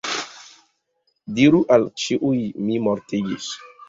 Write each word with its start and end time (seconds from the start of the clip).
Diru 1.39 1.59
al 1.75 1.85
ĉiuj 2.05 2.39
“mi 2.71 2.81
mortigis”. 2.87 3.51